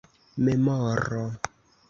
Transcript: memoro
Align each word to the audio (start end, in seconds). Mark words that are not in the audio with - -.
memoro 0.45 1.23